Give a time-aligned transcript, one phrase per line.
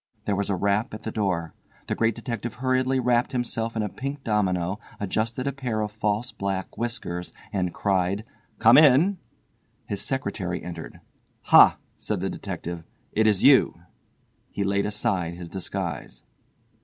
[0.25, 1.53] There was a rap at the door.
[1.85, 6.31] The Great Detective hurriedly wrapped himself in a pink domino, adjusted a pair of false
[6.31, 8.25] black whiskers and cried,
[8.57, 11.01] "Come in." Illustration: "Come in." His secretary entered.
[11.43, 13.79] "Ha," said the detective, "it is you!"
[14.49, 16.23] He laid aside his disguise.